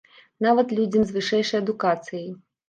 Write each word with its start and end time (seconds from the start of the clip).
Нават 0.45 0.73
людзям 0.79 1.05
з 1.09 1.15
вышэйшай 1.17 1.61
адукацыяй. 1.65 2.25